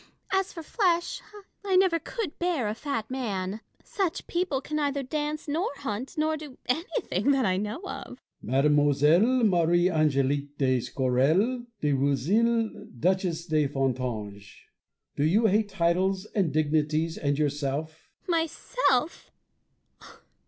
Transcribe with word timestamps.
As 0.31 0.51
for 0.51 0.63
flesh, 0.63 1.21
I 1.63 1.75
never 1.75 1.99
could 1.99 2.39
bear 2.39 2.67
a 2.67 2.73
fat 2.73 3.05
70 3.07 3.07
IMAGINARY 3.07 3.35
CONVERSATIONS. 3.37 3.61
man. 3.83 4.07
Such 4.07 4.25
people 4.25 4.59
can 4.59 4.77
neither 4.77 5.03
dance 5.03 5.47
nor 5.47 5.69
hunt, 5.77 6.17
nor 6.17 6.35
do 6.37 6.57
anything 6.65 7.29
that 7.33 7.45
I 7.45 7.57
know 7.57 7.81
of. 7.83 8.17
Bossuet. 8.17 8.19
Mademoiselle 8.51 9.43
Marie 9.43 9.85
Ang^lique 9.89 10.57
de 10.57 10.79
Scoraille 10.79 11.67
de 11.81 11.91
Rousille, 11.93 12.89
Duchess 12.99 13.45
de 13.45 13.67
Fontanges! 13.67 14.49
do 15.15 15.23
you 15.23 15.45
hate 15.45 15.69
titles 15.69 16.25
and 16.33 16.51
dignities 16.51 17.15
and 17.19 17.37
yourself 17.37 18.09
% 18.17 18.25
Fontanges. 18.25 18.57
Myself 18.57 19.31